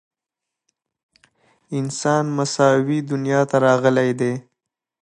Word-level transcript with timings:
انسانان 1.79 2.27
مساوي 2.37 2.97
دنیا 3.11 3.41
ته 3.49 3.57
راغلي 3.65 4.09
دي. 4.19 4.33